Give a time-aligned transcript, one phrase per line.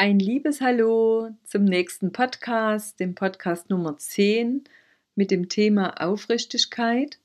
[0.00, 4.62] Ein liebes Hallo zum nächsten Podcast, dem Podcast Nummer 10
[5.16, 7.18] mit dem Thema Aufrichtigkeit.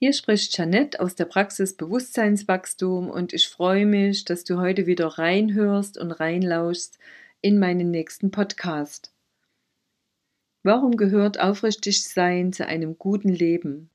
[0.00, 5.06] Hier spricht Janette aus der Praxis Bewusstseinswachstum und ich freue mich, dass du heute wieder
[5.06, 6.98] reinhörst und reinlauschst
[7.40, 9.12] in meinen nächsten Podcast.
[10.64, 13.90] Warum gehört Aufrichtigsein zu einem guten Leben?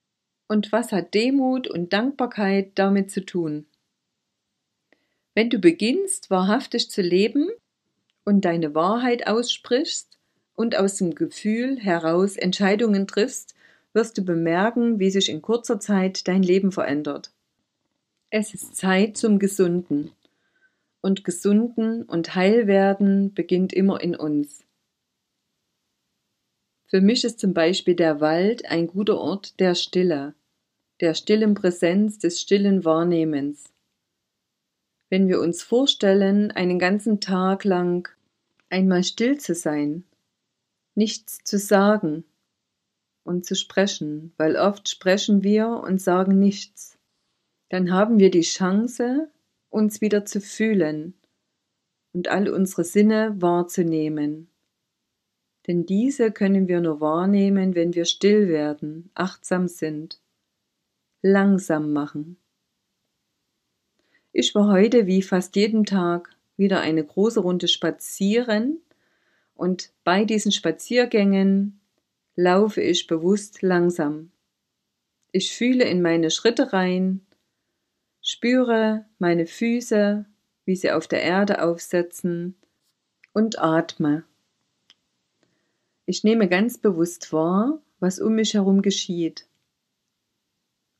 [0.48, 3.66] Und was hat Demut und Dankbarkeit damit zu tun?
[5.38, 7.52] Wenn du beginnst, wahrhaftig zu leben
[8.26, 10.18] und deine Wahrheit aussprichst
[10.56, 13.54] und aus dem Gefühl heraus Entscheidungen triffst,
[13.94, 17.32] wirst du bemerken, wie sich in kurzer Zeit dein Leben verändert.
[18.32, 20.12] Es ist Zeit zum Gesunden.
[21.02, 24.64] Und Gesunden und Heilwerden beginnt immer in uns.
[26.88, 30.34] Für mich ist zum Beispiel der Wald ein guter Ort der Stille,
[31.00, 33.66] der stillen Präsenz, des stillen Wahrnehmens.
[35.10, 38.10] Wenn wir uns vorstellen, einen ganzen Tag lang
[38.70, 40.04] einmal still zu sein,
[40.96, 42.26] nichts zu sagen
[43.24, 46.98] und zu sprechen, weil oft sprechen wir und sagen nichts,
[47.70, 49.30] dann haben wir die Chance,
[49.70, 51.14] uns wieder zu fühlen
[52.14, 54.50] und all unsere Sinne wahrzunehmen.
[55.68, 60.22] Denn diese können wir nur wahrnehmen, wenn wir still werden, achtsam sind,
[61.22, 62.38] langsam machen.
[64.40, 68.80] Ich war heute wie fast jeden Tag wieder eine große Runde spazieren
[69.56, 71.80] und bei diesen Spaziergängen
[72.36, 74.30] laufe ich bewusst langsam.
[75.32, 77.26] Ich fühle in meine Schritte rein,
[78.22, 80.28] spüre meine Füße,
[80.66, 82.54] wie sie auf der Erde aufsetzen
[83.34, 84.24] und atme.
[86.06, 89.48] Ich nehme ganz bewusst wahr, was um mich herum geschieht.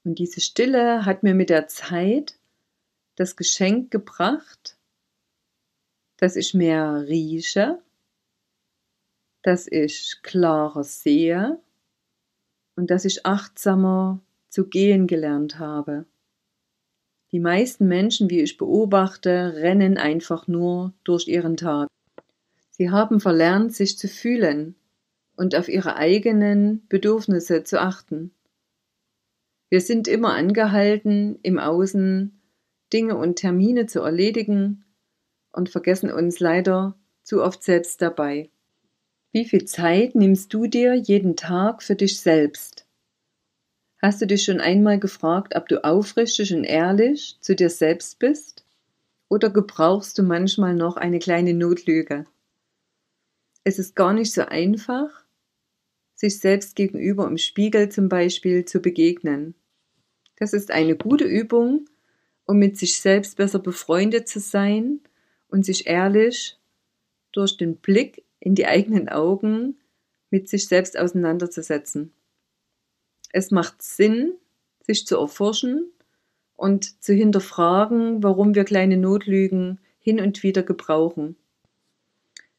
[0.04, 2.37] Und diese Stille hat mir mit der Zeit
[3.18, 4.78] das Geschenk gebracht,
[6.18, 7.82] dass ich mehr rieche,
[9.44, 11.60] dass ich klarer sehe
[12.76, 16.06] und dass ich achtsamer zu gehen gelernt habe.
[17.32, 21.90] Die meisten Menschen, wie ich beobachte, rennen einfach nur durch ihren Tag.
[22.70, 24.76] Sie haben verlernt, sich zu fühlen
[25.36, 28.32] und auf ihre eigenen Bedürfnisse zu achten.
[29.70, 32.38] Wir sind immer angehalten, im Außen
[32.94, 34.86] Dinge und Termine zu erledigen
[35.52, 38.50] und vergessen uns leider zu oft selbst dabei.
[39.32, 42.86] Wie viel Zeit nimmst du dir jeden Tag für dich selbst?
[44.02, 48.64] Hast du dich schon einmal gefragt, ob du aufrichtig und ehrlich zu dir selbst bist?
[49.28, 52.26] Oder gebrauchst du manchmal noch eine kleine Notlüge?
[53.64, 55.26] Es ist gar nicht so einfach,
[56.16, 59.56] sich selbst gegenüber im Spiegel zum Beispiel zu begegnen.
[60.38, 61.86] Das ist eine gute Übung,
[62.48, 65.02] um mit sich selbst besser befreundet zu sein
[65.50, 66.58] und sich ehrlich
[67.32, 69.78] durch den Blick in die eigenen Augen
[70.32, 72.12] mit sich selbst auseinanderzusetzen.
[73.32, 74.34] Es macht Sinn,
[74.82, 75.92] sich zu erforschen
[76.56, 81.36] und zu hinterfragen, warum wir kleine Notlügen hin und wieder gebrauchen.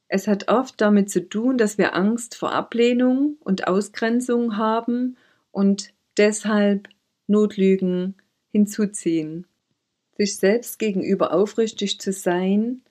[0.07, 5.17] Es hat oft damit zu tun, dass wir Angst vor Ablehnung und Ausgrenzung haben
[5.51, 6.89] und deshalb
[7.27, 8.15] Notlügen
[8.51, 9.47] hinzuziehen.
[10.19, 12.83] Sich selbst gegenüber aufrichtig zu sein,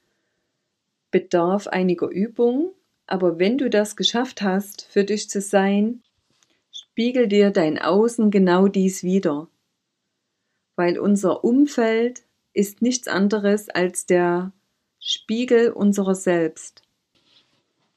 [1.12, 2.72] bedarf einiger Übung,
[3.06, 6.02] aber wenn du das geschafft hast, für dich zu sein,
[6.72, 9.50] spiegel dir dein Außen genau dies wieder.
[10.78, 12.24] Weil unser Umfeld
[12.54, 14.54] ist nichts anderes als der
[15.00, 16.82] Spiegel unserer selbst.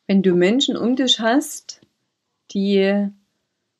[0.06, 1.80] Wenn du Menschen um dich hast,
[2.50, 3.08] die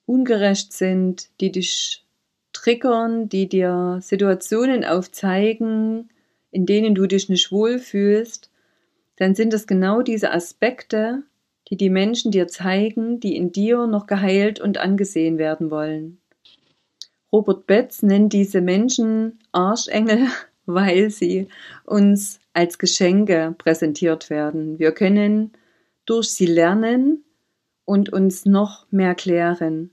[0.07, 2.07] ungerecht sind, die dich
[2.61, 6.11] triggern, die dir Situationen aufzeigen,
[6.51, 8.51] in denen du dich nicht wohlfühlst,
[9.17, 11.23] dann sind es genau diese Aspekte,
[11.69, 16.21] die die Menschen dir zeigen, die in dir noch geheilt und angesehen werden wollen.
[17.33, 20.27] Robert Betz nennt diese Menschen Arschengel,
[20.67, 21.49] weil sie
[21.85, 24.79] uns als Geschenke präsentiert werden.
[24.79, 25.53] Wir können
[26.05, 27.25] durch sie lernen
[27.85, 29.93] und uns noch mehr klären.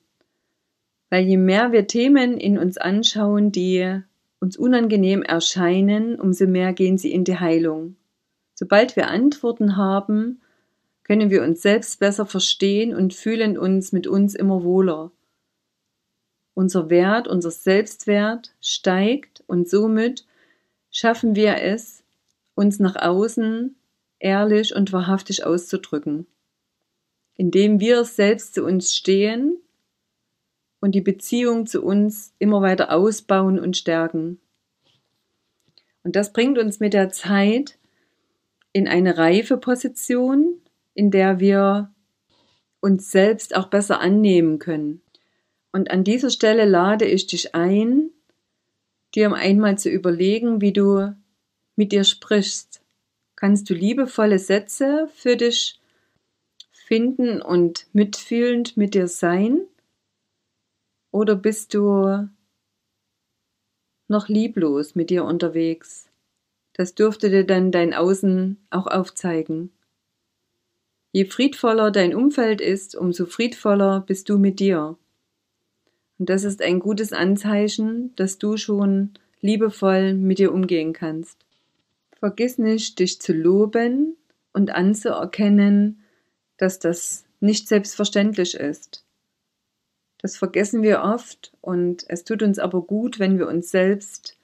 [1.10, 4.02] Weil je mehr wir Themen in uns anschauen, die
[4.40, 7.96] uns unangenehm erscheinen, umso mehr gehen sie in die Heilung.
[8.54, 10.42] Sobald wir Antworten haben,
[11.04, 15.12] können wir uns selbst besser verstehen und fühlen uns mit uns immer wohler.
[16.54, 20.26] Unser Wert, unser Selbstwert steigt und somit
[20.92, 22.04] schaffen wir es,
[22.56, 23.76] uns nach außen
[24.20, 26.26] ehrlich und wahrhaftig auszudrücken,
[27.36, 29.58] indem wir selbst zu uns stehen
[30.80, 34.40] und die Beziehung zu uns immer weiter ausbauen und stärken.
[36.04, 37.78] Und das bringt uns mit der Zeit
[38.74, 40.62] in eine reife Position,
[40.94, 41.92] in der wir
[42.80, 45.02] uns selbst auch besser annehmen können.
[45.72, 48.12] Und an dieser Stelle lade ich dich ein,
[49.16, 51.16] dir einmal zu überlegen, wie du
[51.76, 52.82] mit dir sprichst.
[53.36, 55.80] Kannst du liebevolle Sätze für dich
[56.72, 59.62] finden und mitfühlend mit dir sein?
[61.18, 62.30] Oder bist du
[64.08, 66.12] noch lieblos mit dir unterwegs?
[66.74, 69.72] Das dürfte dir dann dein Außen auch aufzeigen.
[71.14, 74.96] Je friedvoller dein Umfeld ist, umso friedvoller bist du mit dir.
[76.20, 81.48] Und das ist ein gutes Anzeichen, dass du schon liebevoll mit dir umgehen kannst.
[82.20, 84.18] Vergiss nicht, dich zu loben
[84.54, 86.04] und anzuerkennen,
[86.58, 89.07] dass das nicht selbstverständlich ist.
[90.20, 94.38] Das vergessen wir oft und es tut uns aber gut, wenn wir uns selbst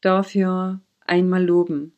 [0.00, 1.92] dafür einmal loben.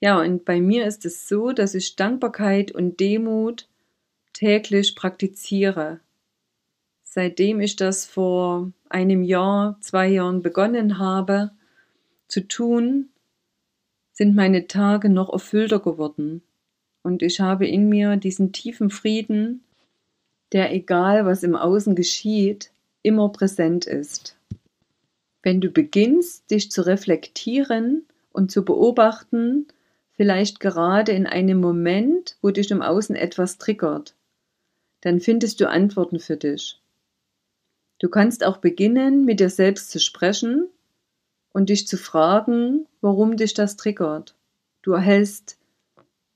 [0.00, 3.68] Ja, und bei mir ist es so, dass ich Dankbarkeit und Demut
[4.32, 6.00] täglich praktiziere
[7.18, 11.50] seitdem ich das vor einem Jahr, zwei Jahren begonnen habe
[12.28, 13.08] zu tun,
[14.12, 16.42] sind meine Tage noch erfüllter geworden.
[17.02, 19.64] Und ich habe in mir diesen tiefen Frieden,
[20.52, 22.70] der egal was im Außen geschieht,
[23.02, 24.36] immer präsent ist.
[25.42, 29.66] Wenn du beginnst, dich zu reflektieren und zu beobachten,
[30.12, 34.14] vielleicht gerade in einem Moment, wo dich im Außen etwas triggert,
[35.00, 36.80] dann findest du Antworten für dich.
[37.98, 40.68] Du kannst auch beginnen, mit dir selbst zu sprechen
[41.52, 44.34] und dich zu fragen, warum dich das triggert.
[44.82, 45.58] Du erhältst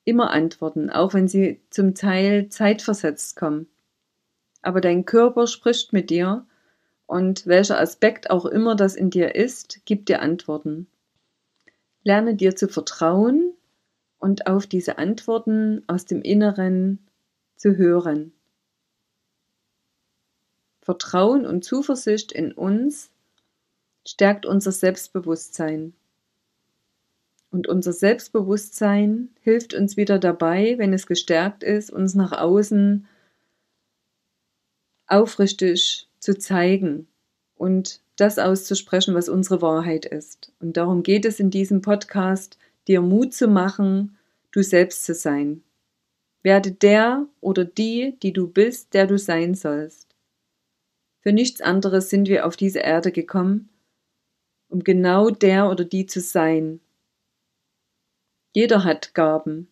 [0.05, 3.69] immer Antworten, auch wenn sie zum Teil zeitversetzt kommen.
[4.63, 6.47] Aber dein Körper spricht mit dir
[7.07, 10.87] und welcher Aspekt auch immer das in dir ist, gibt dir Antworten.
[12.05, 13.53] Lerne dir zu vertrauen
[14.19, 17.01] und auf diese Antworten aus dem Inneren
[17.57, 18.33] zu hören.
[20.81, 23.11] Vertrauen und Zuversicht in uns
[24.07, 25.95] stärkt unser Selbstbewusstsein.
[27.51, 33.07] Und unser Selbstbewusstsein hilft uns wieder dabei, wenn es gestärkt ist, uns nach außen
[35.07, 37.09] aufrichtig zu zeigen
[37.55, 40.53] und das auszusprechen, was unsere Wahrheit ist.
[40.61, 42.59] Und darum geht es in diesem Podcast,
[42.89, 44.17] dir Mut zu machen,
[44.51, 45.63] du selbst zu sein.
[46.43, 50.09] Werde der oder die, die du bist, der du sein sollst.
[51.21, 53.69] Für nichts anderes sind wir auf diese Erde gekommen,
[54.69, 56.81] um genau der oder die zu sein.
[58.53, 59.69] Jeder hat Gaben.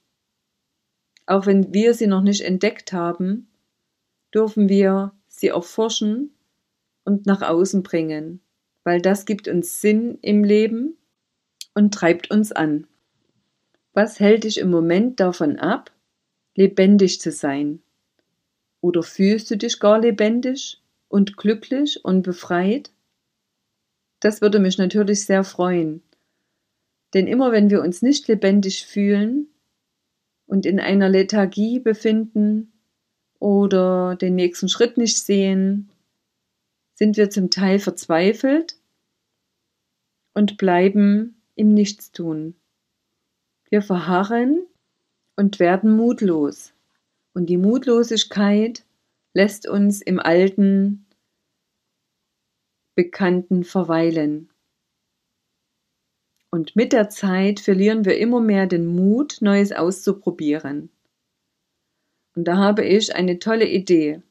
[1.27, 3.49] Auch wenn wir sie noch nicht entdeckt haben,
[4.33, 6.35] dürfen wir sie erforschen
[7.05, 8.41] und nach außen bringen,
[8.85, 10.97] weil das gibt uns Sinn im Leben
[11.75, 12.87] und treibt uns an.
[13.93, 15.91] Was hält dich im Moment davon ab,
[16.55, 17.83] lebendig zu sein?
[18.81, 20.81] Oder fühlst du dich gar lebendig?
[21.11, 22.93] und glücklich und befreit?
[24.21, 26.03] Das würde mich natürlich sehr freuen.
[27.13, 29.49] Denn immer wenn wir uns nicht lebendig fühlen
[30.47, 32.73] und in einer Lethargie befinden
[33.41, 35.91] oder den nächsten Schritt nicht sehen,
[36.95, 38.77] sind wir zum Teil verzweifelt
[40.35, 42.55] und bleiben im Nichtstun.
[43.71, 44.67] Wir verharren
[45.37, 46.73] und werden mutlos.
[47.33, 48.85] Und die Mutlosigkeit
[49.33, 51.07] lässt uns im alten
[52.95, 54.51] Bekannten verweilen.
[56.51, 60.91] Und mit der Zeit verlieren wir immer mehr den Mut, Neues auszuprobieren.
[62.41, 64.23] Und da habe ich eine tolle Idee.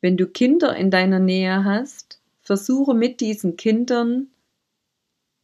[0.00, 4.28] Wenn du Kinder in deiner Nähe hast, versuche mit diesen Kindern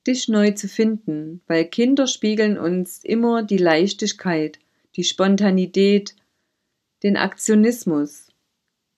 [0.06, 4.60] dich neu zu finden, weil Kinder spiegeln uns immer die Leichtigkeit,
[4.96, 6.16] die Spontanität
[7.02, 8.28] den Aktionismus.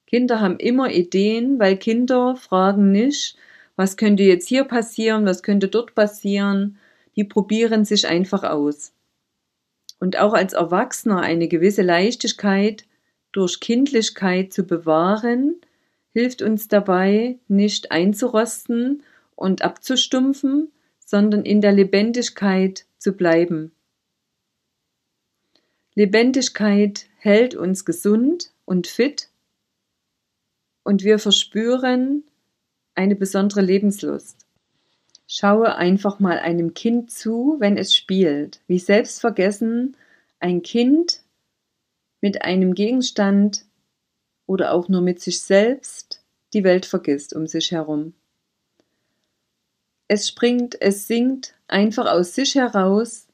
[0.07, 3.37] Kinder haben immer Ideen, weil Kinder fragen nicht,
[3.75, 6.79] was könnte jetzt hier passieren, was könnte dort passieren.
[7.17, 8.93] Die probieren sich einfach aus.
[10.01, 12.87] Und auch als Erwachsener eine gewisse Leichtigkeit
[13.33, 15.61] durch Kindlichkeit zu bewahren,
[16.13, 19.03] hilft uns dabei, nicht einzurosten
[19.37, 23.73] und abzustumpfen, sondern in der Lebendigkeit zu bleiben.
[25.95, 29.29] Lebendigkeit hält uns gesund und fit
[30.83, 32.25] und wir verspüren
[32.95, 34.47] eine besondere Lebenslust.
[35.33, 39.97] Schaue einfach mal einem Kind zu, wenn es spielt, wie selbstvergessen
[40.41, 41.23] ein Kind
[42.21, 43.65] mit einem Gegenstand
[44.47, 48.15] oder auch nur mit sich selbst die Welt vergisst um sich herum.
[50.09, 53.29] Es springt, es singt einfach aus sich heraus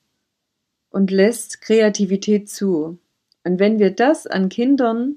[0.90, 2.98] und lässt Kreativität zu.
[3.42, 5.16] Und wenn wir das an Kindern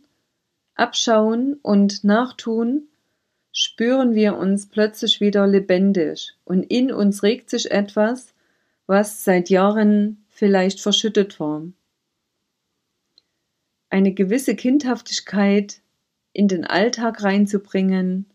[0.76, 2.89] abschauen und nachtun,
[3.52, 8.34] spüren wir uns plötzlich wieder lebendig und in uns regt sich etwas,
[8.88, 11.64] was seit Jahren vielleicht verschüttet war.
[13.90, 15.82] Eine gewisse Kindhaftigkeit
[16.34, 18.28] in den Alltag reinzubringen,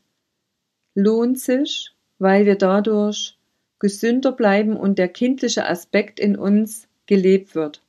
[0.94, 3.38] lohnt sich, weil wir dadurch
[3.78, 7.82] gesünder bleiben und der kindliche Aspekt in uns gelebt wird.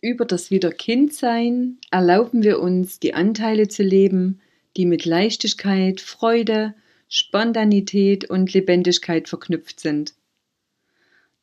[0.00, 4.40] Über das Wiederkindsein erlauben wir uns, die Anteile zu leben,
[4.76, 6.74] die mit Leichtigkeit, Freude,
[7.08, 10.14] Spontanität und Lebendigkeit verknüpft sind.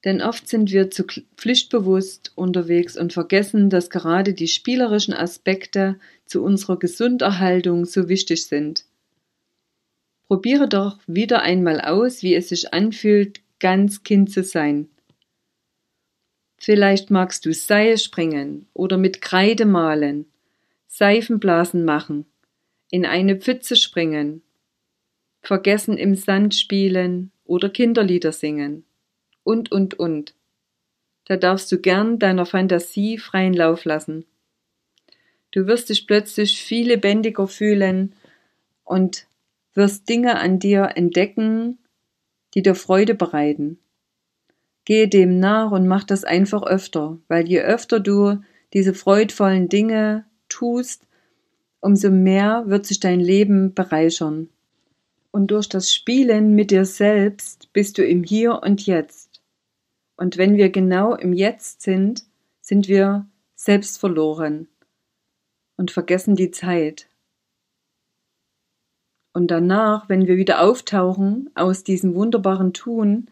[0.03, 1.05] Denn oft sind wir zu
[1.37, 8.85] pflichtbewusst unterwegs und vergessen, dass gerade die spielerischen Aspekte zu unserer Gesunderhaltung so wichtig sind.
[10.27, 14.89] Probiere doch wieder einmal aus, wie es sich anfühlt, ganz Kind zu sein.
[16.57, 20.25] Vielleicht magst du Seil springen oder mit Kreide malen,
[20.87, 22.25] Seifenblasen machen,
[22.91, 24.43] in eine Pfütze springen,
[25.41, 28.85] vergessen im Sand spielen oder Kinderlieder singen
[29.43, 30.35] und, und, und.
[31.25, 34.25] Da darfst du gern deiner Fantasie freien Lauf lassen.
[35.51, 38.13] Du wirst dich plötzlich viel lebendiger fühlen
[38.83, 39.27] und
[39.73, 41.79] wirst Dinge an dir entdecken,
[42.53, 43.79] die dir Freude bereiten.
[44.83, 48.41] Gehe dem nach und mach das einfach öfter, weil je öfter du
[48.73, 51.07] diese freudvollen Dinge tust,
[51.81, 54.49] umso mehr wird sich dein Leben bereichern.
[55.31, 59.41] Und durch das Spielen mit dir selbst bist du im Hier und Jetzt.
[60.15, 62.25] Und wenn wir genau im Jetzt sind,
[62.61, 64.67] sind wir selbst verloren
[65.77, 67.07] und vergessen die Zeit.
[69.33, 73.29] Und danach, wenn wir wieder auftauchen aus diesem wunderbaren Tun,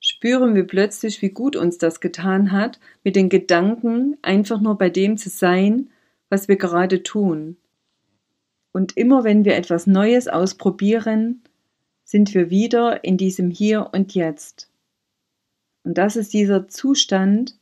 [0.00, 4.88] spüren wir plötzlich, wie gut uns das getan hat, mit den Gedanken einfach nur bei
[4.88, 5.90] dem zu sein,
[6.28, 7.56] was wir gerade tun.
[8.72, 11.42] Und immer wenn wir etwas Neues ausprobieren,
[12.04, 14.70] sind wir wieder in diesem Hier und Jetzt.
[15.84, 17.58] Und das ist dieser Zustand,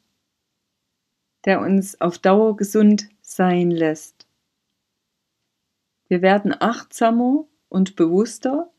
[1.45, 4.27] der uns auf Dauer gesund sein lässt.
[6.09, 8.71] Wir werden achtsamer und bewusster.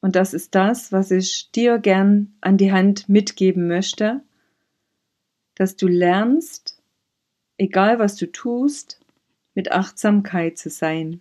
[0.00, 4.20] Und das ist das, was ich dir gern an die Hand mitgeben möchte,
[5.54, 6.82] dass du lernst,
[7.56, 9.00] egal was du tust,
[9.54, 11.20] mit Achtsamkeit zu sein.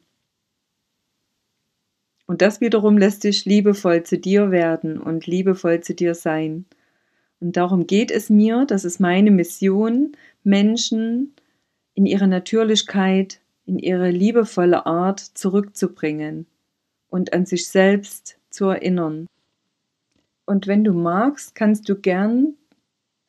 [2.31, 6.63] Und das wiederum lässt dich liebevoll zu dir werden und liebevoll zu dir sein.
[7.41, 11.35] Und darum geht es mir, das ist meine Mission, Menschen
[11.93, 16.45] in ihre Natürlichkeit, in ihre liebevolle Art zurückzubringen
[17.09, 19.27] und an sich selbst zu erinnern.
[20.45, 22.53] Und wenn du magst, kannst du gern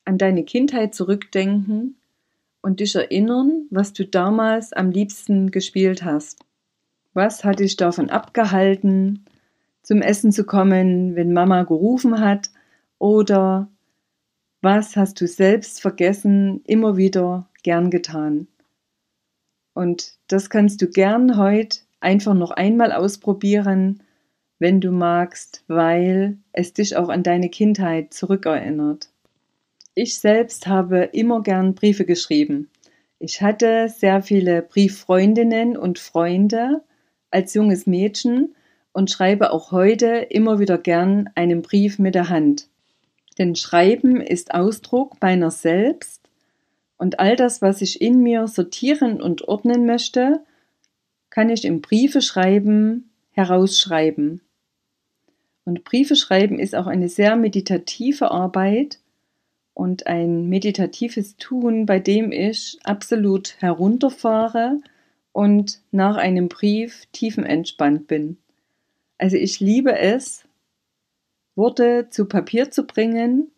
[0.04, 1.96] an deine Kindheit zurückdenken
[2.60, 6.38] und dich erinnern, was du damals am liebsten gespielt hast.
[7.14, 9.26] Was hat dich davon abgehalten,
[9.82, 12.50] zum Essen zu kommen, wenn Mama gerufen hat?
[12.98, 13.68] Oder
[14.62, 18.46] was hast du selbst vergessen, immer wieder gern getan?
[19.74, 24.02] Und das kannst du gern heute einfach noch einmal ausprobieren,
[24.58, 29.10] wenn du magst, weil es dich auch an deine Kindheit zurückerinnert.
[29.94, 32.70] Ich selbst habe immer gern Briefe geschrieben.
[33.18, 36.82] Ich hatte sehr viele Brieffreundinnen und Freunde
[37.32, 38.54] als junges Mädchen
[38.92, 42.68] und schreibe auch heute immer wieder gern einen Brief mit der Hand.
[43.38, 46.20] Denn Schreiben ist Ausdruck meiner selbst
[46.98, 50.40] und all das, was ich in mir sortieren und ordnen möchte,
[51.30, 54.42] kann ich im Briefe schreiben herausschreiben.
[55.64, 58.98] Und Briefe schreiben ist auch eine sehr meditative Arbeit
[59.74, 64.78] und ein meditatives Tun, bei dem ich absolut herunterfahre
[65.32, 68.38] und nach einem Brief tiefenentspannt bin.
[69.18, 70.44] Also ich liebe es,
[71.54, 73.50] Worte zu Papier zu bringen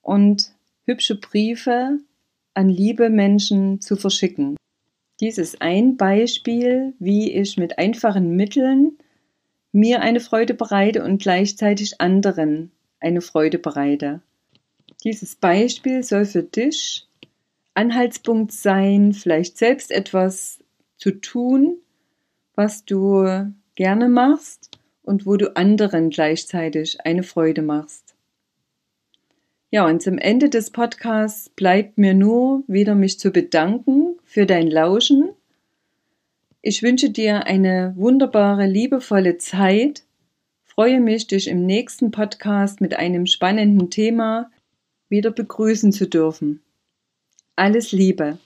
[0.00, 0.52] und
[0.84, 1.98] hübsche Briefe
[2.54, 4.56] an liebe Menschen zu verschicken.
[5.20, 8.98] Dies ist ein Beispiel, wie ich mit einfachen Mitteln
[9.70, 14.20] mir eine Freude bereite und gleichzeitig anderen eine Freude bereite.
[15.04, 17.08] Dieses Beispiel soll für dich
[17.74, 20.61] Anhaltspunkt sein, vielleicht selbst etwas
[21.02, 21.78] zu tun,
[22.54, 24.70] was du gerne machst
[25.02, 28.14] und wo du anderen gleichzeitig eine Freude machst.
[29.72, 34.68] Ja, und zum Ende des Podcasts bleibt mir nur wieder mich zu bedanken für dein
[34.68, 35.30] Lauschen.
[36.60, 40.04] Ich wünsche dir eine wunderbare, liebevolle Zeit,
[40.62, 44.52] freue mich, dich im nächsten Podcast mit einem spannenden Thema
[45.08, 46.62] wieder begrüßen zu dürfen.
[47.56, 48.38] Alles Liebe!